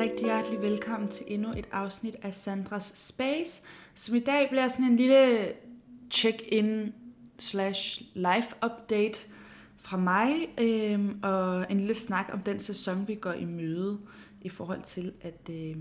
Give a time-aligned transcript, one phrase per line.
[0.00, 3.62] rigtig hjertelig velkommen til endnu et afsnit af Sandras Space,
[3.94, 5.52] som i dag bliver sådan en lille
[6.10, 6.92] check-in
[7.38, 9.18] slash live update
[9.76, 13.98] fra mig, øh, og en lille snak om den sæson, vi går i møde
[14.42, 15.76] i forhold til, at øh,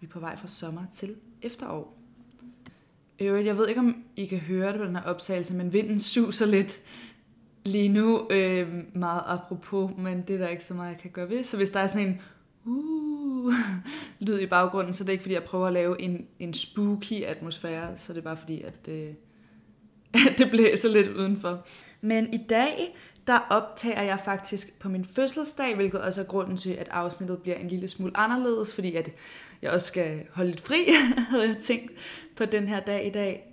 [0.00, 1.98] vi er på vej fra sommer til efterår.
[3.20, 6.00] Øvrigt, jeg ved ikke, om I kan høre det på den her optagelse, men vinden
[6.00, 6.80] suser lidt
[7.64, 11.30] lige nu, øh, meget apropos, men det er der ikke så meget, jeg kan gøre
[11.30, 11.44] ved.
[11.44, 12.20] Så hvis der er sådan en
[12.64, 12.99] uh,
[13.46, 13.54] Uh,
[14.26, 17.24] lyd i baggrunden, så det er ikke fordi, jeg prøver at lave en, en spooky
[17.24, 19.08] atmosfære, så det er bare fordi, at, øh,
[20.28, 21.66] at det blæser lidt udenfor.
[22.00, 26.70] Men i dag, der optager jeg faktisk på min fødselsdag, hvilket også er grunden til,
[26.70, 29.10] at afsnittet bliver en lille smule anderledes, fordi at
[29.62, 30.86] jeg også skal holde lidt fri,
[31.30, 31.92] havde jeg tænkt
[32.36, 33.46] på den her dag i dag.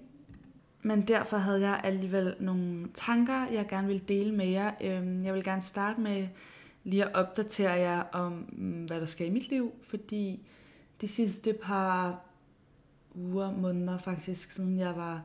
[0.82, 4.72] Men derfor havde jeg alligevel nogle tanker, jeg gerne vil dele med jer.
[4.82, 6.28] Øhm, jeg vil gerne starte med
[6.88, 10.48] lige at opdatere jer om, mm, hvad der sker i mit liv, fordi
[11.02, 12.22] de sidste par
[13.16, 15.22] uger, måneder faktisk, siden jeg var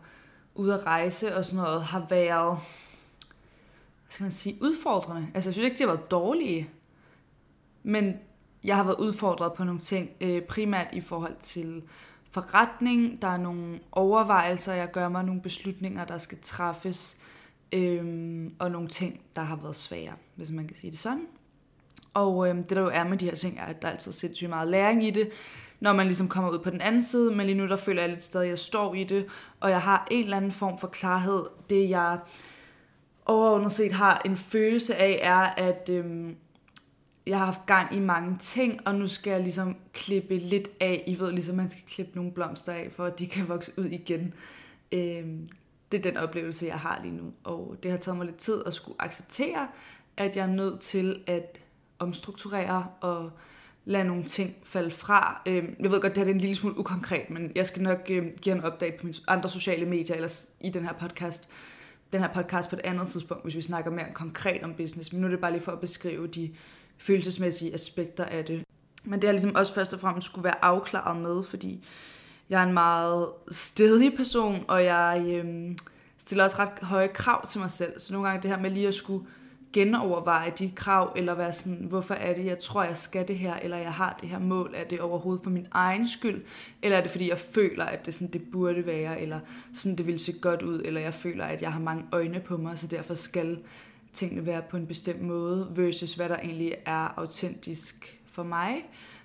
[0.54, 5.28] ude at rejse og sådan noget, har været, hvad skal man sige, udfordrende.
[5.34, 6.70] Altså jeg synes ikke, de har været dårlige,
[7.82, 8.14] men
[8.64, 11.82] jeg har været udfordret på nogle ting, øh, primært i forhold til
[12.30, 13.22] forretning.
[13.22, 17.18] Der er nogle overvejelser, jeg gør mig, nogle beslutninger, der skal træffes,
[17.72, 21.26] øhm, og nogle ting, der har været svære, hvis man kan sige det sådan.
[22.14, 24.12] Og øh, det der jo er med de her ting, er, at der er altid
[24.12, 25.30] sindssygt meget læring i det,
[25.80, 28.10] når man ligesom kommer ud på den anden side, men lige nu der føler jeg
[28.10, 29.26] lidt stadig, at jeg står i det,
[29.60, 31.44] og jeg har en eller anden form for klarhed.
[31.70, 32.18] Det jeg
[33.26, 36.36] overordnet set har en følelse af, er, at øhm,
[37.26, 41.04] jeg har haft gang i mange ting, og nu skal jeg ligesom klippe lidt af.
[41.06, 43.84] I ved ligesom, man skal klippe nogle blomster af, for at de kan vokse ud
[43.84, 44.34] igen.
[44.92, 45.48] Øhm,
[45.92, 47.32] det er den oplevelse, jeg har lige nu.
[47.44, 49.68] Og det har taget mig lidt tid at skulle acceptere,
[50.16, 51.60] at jeg er nødt til at
[52.02, 53.30] omstrukturere og
[53.84, 55.42] lade nogle ting falde fra.
[55.46, 57.98] Øhm, jeg ved godt, det her er en lille smule ukonkret, men jeg skal nok
[58.10, 61.48] øhm, give en update på mine andre sociale medier, eller i den her podcast,
[62.12, 65.12] den her podcast på et andet tidspunkt, hvis vi snakker mere konkret om business.
[65.12, 66.50] Men nu er det bare lige for at beskrive de
[66.98, 68.64] følelsesmæssige aspekter af det.
[69.04, 71.84] Men det har ligesom også først og fremmest skulle være afklaret med, fordi
[72.50, 75.76] jeg er en meget stedig person, og jeg øhm,
[76.18, 78.00] stiller også ret høje krav til mig selv.
[78.00, 79.26] Så nogle gange det her med lige at skulle
[79.72, 83.54] genoverveje de krav, eller være sådan, hvorfor er det, jeg tror, jeg skal det her,
[83.54, 86.44] eller jeg har det her mål, er det overhovedet for min egen skyld,
[86.82, 89.40] eller er det fordi, jeg føler, at det, sådan, det burde være, eller
[89.74, 92.56] sådan, det ville se godt ud, eller jeg føler, at jeg har mange øjne på
[92.56, 93.58] mig, så derfor skal
[94.12, 98.74] tingene være på en bestemt måde, versus hvad der egentlig er autentisk for mig.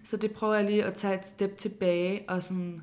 [0.03, 2.81] Så det prøver jeg lige at tage et step tilbage og sådan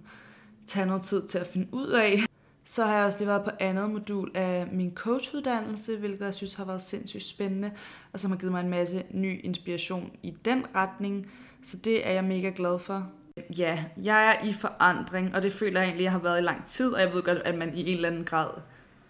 [0.67, 2.25] tage noget tid til at finde ud af.
[2.65, 6.55] Så har jeg også lige været på andet modul af min coachuddannelse, hvilket jeg synes
[6.55, 7.73] har været sindssygt spændende,
[8.13, 11.31] og som har givet mig en masse ny inspiration i den retning.
[11.63, 13.11] Så det er jeg mega glad for.
[13.59, 16.67] Ja, jeg er i forandring, og det føler jeg egentlig, jeg har været i lang
[16.67, 18.51] tid, og jeg ved godt, at man i en eller anden grad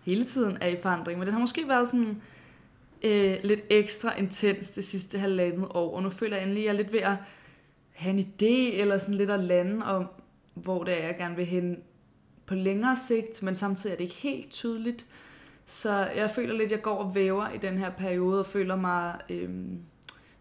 [0.02, 2.22] hele tiden er i forandring, men det har måske været sådan
[3.02, 6.72] øh, lidt ekstra intens det sidste halvandet år, og nu føler jeg endelig, at jeg
[6.72, 7.16] er lidt ved at
[7.92, 10.06] have en idé, eller sådan lidt at lande om,
[10.54, 11.76] hvor det er, jeg gerne vil hen
[12.46, 15.06] på længere sigt, men samtidig er det ikke helt tydeligt.
[15.66, 18.76] Så jeg føler lidt, at jeg går og væver i den her periode, og føler
[18.76, 19.86] mig øh, en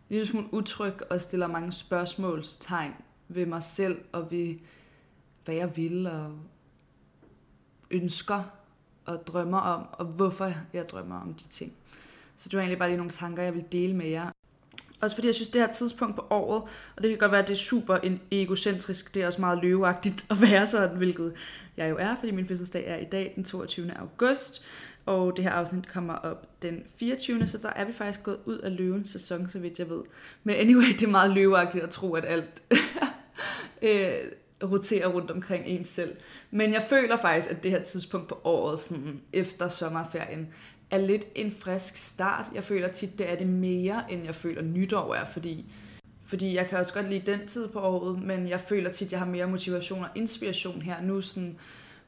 [0.10, 2.94] lille smule utryg, og stiller mange spørgsmålstegn
[3.28, 4.56] ved mig selv, og ved,
[5.46, 6.32] hvad jeg vil, og
[7.92, 8.44] ønsker,
[9.06, 11.74] og drømmer om, og hvorfor jeg drømmer om de ting.
[12.36, 14.32] Så det var egentlig bare lige nogle tanker, jeg vil dele med jer.
[15.04, 16.62] Også fordi jeg synes, det her tidspunkt på året,
[16.96, 17.98] og det kan godt være, at det er super
[18.32, 21.34] egocentrisk, det er også meget løveagtigt at være sådan, hvilket
[21.78, 23.92] jeg jo er, fordi min fødselsdag er i dag, den 22.
[24.00, 24.64] august,
[25.06, 27.48] og det her afsnit kommer op den 24.
[27.48, 30.02] Så der er vi faktisk gået ud af løvens sæson, så vidt jeg ved.
[30.44, 32.64] Men anyway, det er meget løveagtigt at tro, at alt
[33.82, 34.14] øh,
[34.64, 36.16] roterer rundt omkring ens selv.
[36.52, 40.48] Men jeg føler faktisk, at det her tidspunkt på året, sådan efter sommerferien,
[40.94, 42.46] er lidt en frisk start.
[42.54, 45.66] Jeg føler tit, det er det mere, end jeg føler nytår er, fordi,
[46.24, 49.20] fordi jeg kan også godt lide den tid på året, men jeg føler tit, jeg
[49.20, 51.22] har mere motivation og inspiration her nu.
[51.22, 51.58] Sådan,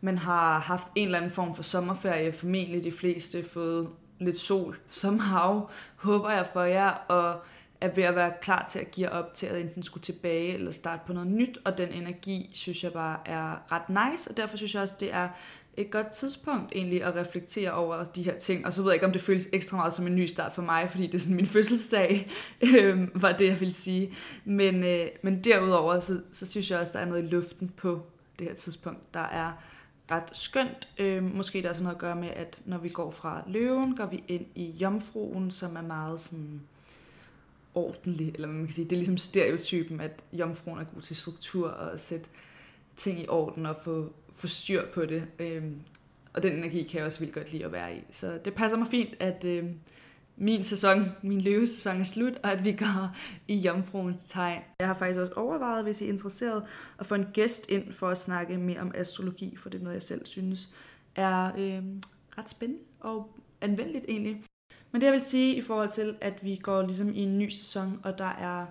[0.02, 3.90] man har haft en eller anden form for sommerferie, formentlig de fleste fået
[4.20, 7.40] lidt sol som hav, håber jeg for jer, og
[7.82, 10.72] er ved at være klar til at give op til at enten skulle tilbage eller
[10.72, 14.58] starte på noget nyt, og den energi synes jeg bare er ret nice, og derfor
[14.58, 15.30] synes jeg også, det er
[15.77, 18.66] et godt tidspunkt egentlig at reflektere over de her ting.
[18.66, 20.62] Og så ved jeg ikke, om det føles ekstra meget som en ny start for
[20.62, 22.31] mig, fordi det er sådan min fødselsdag,
[22.74, 24.13] øh, var det, jeg ville sige.
[24.45, 28.01] Men, øh, men derudover, så, så synes jeg også, der er noget i luften på
[28.39, 29.51] det her tidspunkt, der er
[30.12, 30.89] ret skønt.
[30.98, 33.95] Øh, måske der er sådan noget at gøre med, at når vi går fra løven,
[33.95, 36.62] går vi ind i jomfruen, som er meget sådan
[37.75, 38.86] ordentlig, eller man kan sige.
[38.86, 42.25] Det er ligesom stereotypen, at jomfruen er god til struktur og at sætte
[42.98, 45.28] ting i orden og få, få styr på det.
[45.40, 45.80] Øhm,
[46.34, 48.02] og den energi kan jeg også vildt godt lide at være i.
[48.10, 49.64] Så det passer mig fint, at øh,
[50.38, 53.16] min sæson, min løvesæson er slut, og at vi går
[53.48, 54.62] i jomfruens tegn.
[54.80, 56.64] Jeg har faktisk også overvejet, hvis I er interesseret,
[57.00, 59.94] at få en gæst ind for at snakke mere om astrologi, for det er noget,
[59.94, 60.70] jeg selv synes
[61.16, 61.84] er øh,
[62.38, 64.44] ret spændende og anvendeligt egentlig.
[64.92, 67.50] Men det jeg vil sige i forhold til, at vi går ligesom i en ny
[67.50, 68.66] sæson, og der er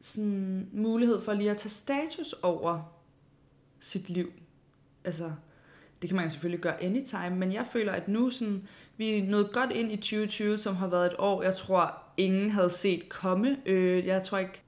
[0.00, 2.94] sådan mulighed for lige at tage status over
[3.84, 4.32] sit liv.
[5.04, 5.32] Altså,
[6.02, 9.52] det kan man selvfølgelig gøre anytime, men jeg føler, at nu sådan, vi er nået
[9.52, 13.56] godt ind i 2020, som har været et år, jeg tror, ingen havde set komme.
[13.66, 14.62] Øh, jeg tror ikke,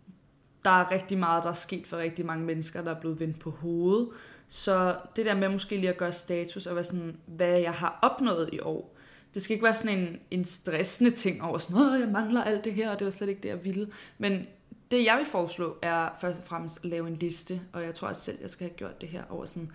[0.65, 3.39] der er rigtig meget, der er sket for rigtig mange mennesker, der er blevet vendt
[3.39, 4.09] på hovedet.
[4.49, 7.99] Så det der med måske lige at gøre status og være sådan, hvad jeg har
[8.03, 8.97] opnået i år.
[9.35, 12.65] Det skal ikke være sådan en, en stressende ting over sådan, noget, jeg mangler alt
[12.65, 13.89] det her, og det var slet ikke det, jeg ville.
[14.19, 14.47] Men
[14.91, 18.09] det, jeg vil foreslå, er først og fremmest at lave en liste, og jeg tror
[18.09, 19.71] også selv, jeg skal have gjort det her over sådan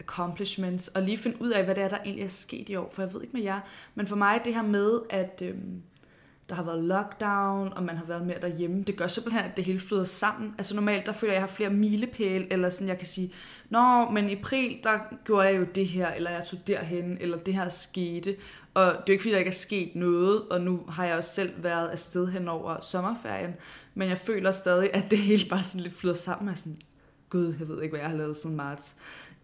[0.00, 2.90] accomplishments, og lige finde ud af, hvad det er, der egentlig er sket i år,
[2.92, 3.60] for jeg ved ikke med jer,
[3.94, 5.82] men for mig det her med, at øhm,
[6.48, 9.64] der har været lockdown, og man har været mere derhjemme, det gør simpelthen, at det
[9.64, 10.54] hele flyder sammen.
[10.58, 13.32] Altså normalt, der føler jeg, at jeg har flere milepæle, eller sådan, jeg kan sige,
[13.70, 17.38] Nå, men i april, der gjorde jeg jo det her, eller jeg tog derhen, eller
[17.38, 18.36] det her skete,
[18.74, 21.16] og det er jo ikke, fordi der ikke er sket noget, og nu har jeg
[21.16, 23.54] også selv været afsted hen over sommerferien,
[23.94, 26.78] men jeg føler stadig, at det hele bare sådan lidt flyder sammen, og sådan,
[27.30, 28.94] gud, jeg ved ikke, hvad jeg har lavet siden marts.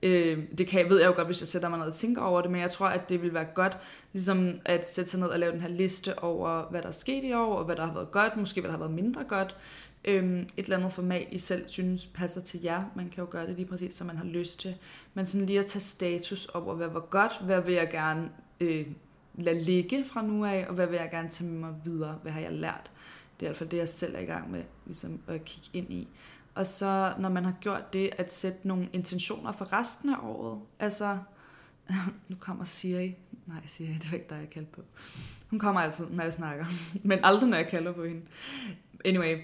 [0.02, 2.40] Øh, det kan, ved jeg jo godt, hvis jeg sætter mig ned og tænker over
[2.40, 3.78] det, men jeg tror, at det vil være godt
[4.12, 7.24] ligesom at sætte sig ned og lave den her liste over, hvad der er sket
[7.24, 9.56] i år, og hvad der har været godt, måske hvad der har været mindre godt.
[10.04, 12.82] Øh, et eller andet format, I selv synes passer til jer.
[12.96, 14.74] Man kan jo gøre det lige præcis, som man har lyst til.
[15.14, 18.30] Men sådan lige at tage status over, hvad var godt, hvad vil jeg gerne
[18.60, 18.86] øh,
[19.34, 22.32] lade ligge fra nu af, og hvad vil jeg gerne tage med mig videre, hvad
[22.32, 22.90] har jeg lært.
[23.40, 25.68] Det er i hvert fald det, jeg selv er i gang med ligesom at kigge
[25.72, 26.08] ind i.
[26.60, 30.60] Og så, når man har gjort det, at sætte nogle intentioner for resten af året.
[30.78, 31.18] Altså,
[32.28, 33.16] nu kommer Siri.
[33.46, 34.82] Nej, Siri, det var ikke dig, jeg kaldte på.
[35.50, 36.64] Hun kommer altid, når jeg snakker.
[37.08, 38.22] Men aldrig, når jeg kalder på hende.
[39.04, 39.38] Anyway,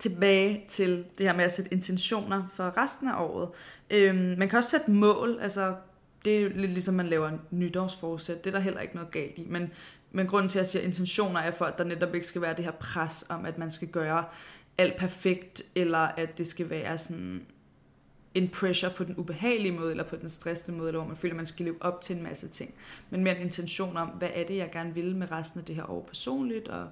[0.00, 3.48] tilbage til det her med at sætte intentioner for resten af året.
[3.90, 5.76] Øhm, man kan også sætte mål, altså
[6.24, 9.38] det er lidt ligesom man laver en nytårsforsæt, det er der heller ikke noget galt
[9.38, 9.72] i, men,
[10.12, 12.56] men grunden til at jeg siger intentioner er for, at der netop ikke skal være
[12.56, 14.24] det her pres om, at man skal gøre
[14.78, 17.46] alt perfekt, eller at det skal være sådan
[18.34, 21.32] en pressure på den ubehagelige måde, eller på den stressende måde, eller hvor man føler,
[21.32, 22.74] at man skal leve op til en masse ting.
[23.10, 25.76] Men mere en intention om, hvad er det, jeg gerne vil med resten af det
[25.76, 26.88] her år personligt og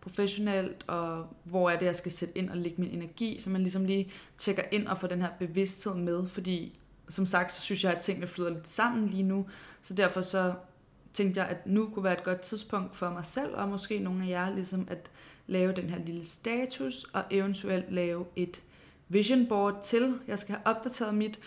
[0.00, 3.60] professionelt, og hvor er det, jeg skal sætte ind og lægge min energi, så man
[3.60, 6.78] ligesom lige tjekker ind og får den her bevidsthed med, fordi
[7.08, 9.46] som sagt, så synes jeg, at tingene flyder lidt sammen lige nu,
[9.82, 10.54] så derfor så
[11.12, 14.24] tænkte jeg, at nu kunne være et godt tidspunkt for mig selv, og måske nogle
[14.24, 15.10] af jer, ligesom at
[15.46, 18.60] lave den her lille status, og eventuelt lave et
[19.08, 20.14] vision board til.
[20.28, 21.40] Jeg skal have opdateret mit,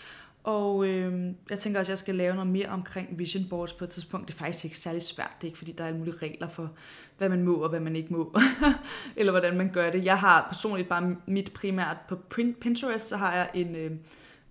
[0.44, 3.84] og øh, jeg tænker også, at jeg skal lave noget mere omkring vision boards på
[3.84, 4.28] et tidspunkt.
[4.28, 5.30] Det er faktisk ikke særlig svært.
[5.40, 6.70] Det er ikke, fordi der er alle mulige regler for,
[7.18, 8.36] hvad man må og hvad man ikke må.
[9.16, 10.04] eller hvordan man gør det.
[10.04, 12.16] Jeg har personligt bare mit primært på
[12.60, 13.90] Pinterest, så har jeg en, øh,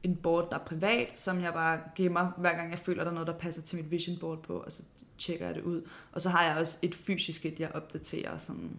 [0.04, 3.14] en board, der er privat, som jeg bare gemmer, hver gang jeg føler, der er
[3.14, 4.84] noget, der passer til mit vision board på, og så
[5.18, 5.82] tjekker jeg det ud.
[6.12, 8.78] Og så har jeg også et fysisk et, jeg opdaterer sådan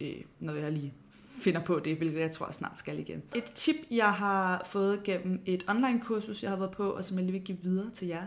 [0.00, 0.94] øh, når jeg lige
[1.42, 3.22] finder på det, hvilket jeg tror jeg snart skal igen.
[3.36, 7.24] Et tip, jeg har fået gennem et online-kursus, jeg har været på, og som jeg
[7.24, 8.26] lige vil give videre til jer,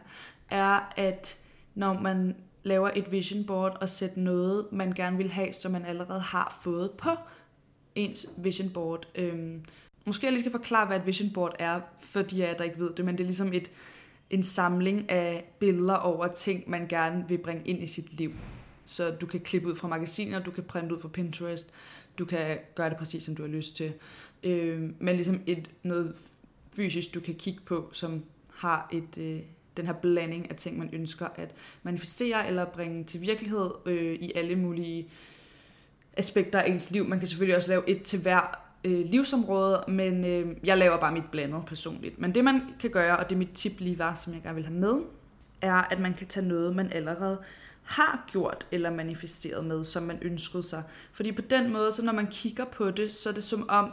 [0.50, 1.38] er, at
[1.76, 5.86] når man laver et vision board og sætter noget, man gerne vil have, som man
[5.86, 7.10] allerede har fået på
[7.96, 9.08] ens vision board.
[9.16, 9.60] øh,
[10.08, 12.64] måske jeg lige skal forklare, hvad et vision board er, for de af jer, der
[12.64, 13.72] ikke ved det, men det er ligesom et,
[14.30, 18.34] en samling af billeder over ting, man gerne vil bringe ind i sit liv.
[18.86, 21.70] Så du kan klippe ud fra magasiner, du kan printe ud fra Pinterest,
[22.20, 23.94] du kan gøre det præcis, som du har lyst til.
[24.44, 26.16] Øh, men ligesom et, noget
[26.76, 28.24] fysisk, du kan kigge på, som
[28.54, 29.40] har et, øh,
[29.78, 34.32] den her blanding af ting, man ønsker at manifestere eller bringe til virkelighed øh, i
[34.36, 35.08] alle mulige
[36.18, 37.08] aspekter af ens liv.
[37.08, 41.12] Man kan selvfølgelig også lave et til hver øh, livsområde, men øh, jeg laver bare
[41.12, 42.20] mit blandet personligt.
[42.20, 44.66] Men det man kan gøre, og det mit tip lige var, som jeg gerne vil
[44.66, 45.00] have med,
[45.62, 47.40] er, at man kan tage noget, man allerede
[47.84, 50.84] har gjort eller manifesteret med, som man ønskede sig.
[51.12, 53.92] Fordi på den måde, så når man kigger på det, så er det som om,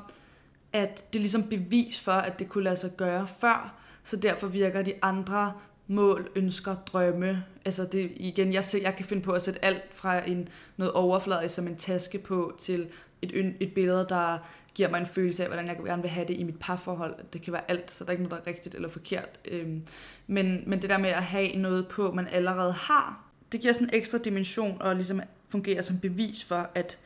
[0.72, 3.74] at det er ligesom bevis for, at det kunne lade sig gøre før,
[4.04, 5.52] så derfor virker de andre
[5.86, 7.44] mål, ønsker, drømme.
[7.64, 10.92] Altså det, igen, jeg, ser, jeg kan finde på at sætte alt fra en, noget
[10.92, 12.88] overfladisk som en taske på, til
[13.22, 14.38] et, et billede, der
[14.74, 17.14] giver mig en følelse af, hvordan jeg gerne vil have det i mit parforhold.
[17.32, 19.40] Det kan være alt, så der er ikke noget, der er rigtigt eller forkert.
[19.44, 19.82] Øhm,
[20.26, 23.88] men, men det der med at have noget på, man allerede har, det giver sådan
[23.88, 26.98] en ekstra dimension og ligesom fungerer som bevis for, at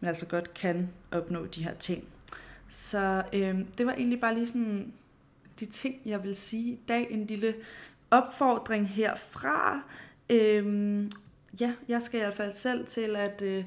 [0.00, 2.04] man altså godt kan opnå de her ting.
[2.68, 4.92] Så øhm, det var egentlig bare lige sådan
[5.60, 7.06] de ting, jeg vil sige i dag.
[7.10, 7.54] En lille
[8.16, 9.82] opfordring herfra.
[10.30, 11.10] Øhm,
[11.60, 13.64] ja, jeg skal i hvert fald selv til at øh,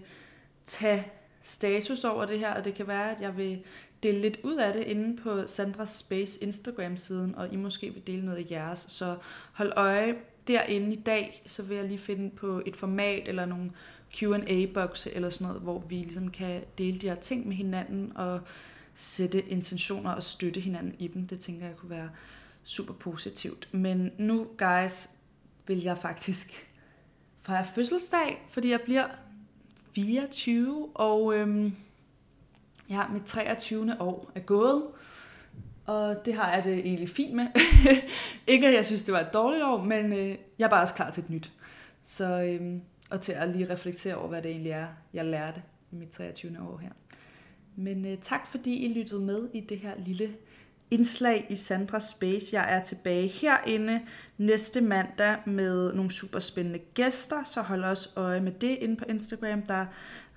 [0.65, 1.07] tage
[1.43, 3.63] status over det her, og det kan være, at jeg vil
[4.03, 8.25] dele lidt ud af det inde på Sandras Space Instagram-siden, og I måske vil dele
[8.25, 8.85] noget af jeres.
[8.87, 9.15] Så
[9.53, 10.15] hold øje
[10.47, 13.71] derinde i dag, så vil jeg lige finde på et format eller nogle
[14.15, 18.41] Q&A-bokse eller sådan noget, hvor vi ligesom kan dele de her ting med hinanden og
[18.95, 21.27] sætte intentioner og støtte hinanden i dem.
[21.27, 22.09] Det tænker jeg kunne være
[22.63, 23.73] super positivt.
[23.73, 25.09] Men nu, guys,
[25.67, 26.69] vil jeg faktisk
[27.45, 29.07] fejre fødselsdag, fordi jeg bliver
[29.95, 31.75] 24, og øhm,
[32.89, 34.01] ja, mit 23.
[34.01, 34.83] år er gået.
[35.85, 37.47] Og det har jeg det egentlig fint med.
[38.47, 40.93] ikke at jeg synes, det var et dårligt år, men øh, jeg er bare også
[40.93, 41.51] klar til et nyt.
[42.03, 45.61] Så, øhm, og til at lige reflektere over, hvad det egentlig er, jeg lærte
[45.91, 46.57] i mit 23.
[46.61, 46.89] år her.
[47.75, 50.35] Men øh, tak fordi I lyttede med i det her lille
[50.91, 52.55] indslag i Sandra Space.
[52.55, 54.01] Jeg er tilbage herinde
[54.37, 59.05] næste mandag med nogle super spændende gæster, så hold også øje med det inde på
[59.09, 59.61] Instagram.
[59.61, 59.85] Der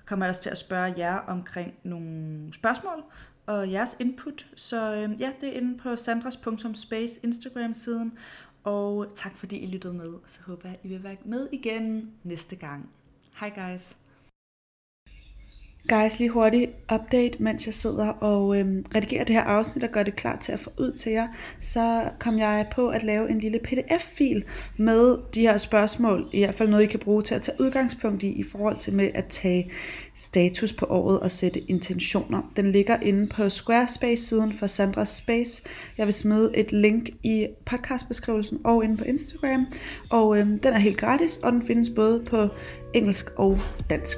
[0.05, 3.03] kommer jeg også til at spørge jer omkring nogle spørgsmål
[3.45, 4.45] og jeres input.
[4.55, 8.17] Så øh, ja, det er inde på sandras.space Instagram-siden.
[8.63, 10.13] Og tak fordi I lyttede med.
[10.27, 12.89] Så håber jeg, I vil være med igen næste gang.
[13.39, 14.02] Hej guys!
[15.89, 20.03] Guys, lige hurtigt update, mens jeg sidder og øhm, redigerer det her afsnit og gør
[20.03, 21.27] det klar til at få ud til jer,
[21.61, 24.43] så kom jeg på at lave en lille pdf-fil
[24.77, 28.23] med de her spørgsmål, i hvert fald noget, I kan bruge til at tage udgangspunkt
[28.23, 29.71] i, i forhold til med at tage
[30.15, 32.51] status på året og sætte intentioner.
[32.55, 35.63] Den ligger inde på Squarespace-siden for Sandras Space.
[35.97, 39.65] Jeg vil smide et link i podcastbeskrivelsen og inde på Instagram,
[40.09, 42.47] og øhm, den er helt gratis, og den findes både på
[42.93, 43.59] engelsk og
[43.89, 44.17] dansk.